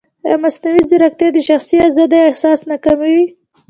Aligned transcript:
ایا 0.25 0.37
مصنوعي 0.43 0.81
ځیرکتیا 0.89 1.29
د 1.33 1.37
شخصي 1.49 1.77
ازادۍ 1.87 2.21
احساس 2.25 2.59
نه 2.69 2.77
کموي؟ 2.85 3.21